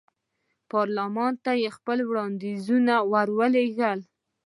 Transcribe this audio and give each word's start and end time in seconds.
پارلمان 0.71 1.33
ته 1.43 1.51
یې 1.61 1.69
خپل 1.77 1.97
وړاندیزونه 2.09 2.93
ور 3.11 3.27
ولېږل. 3.37 3.99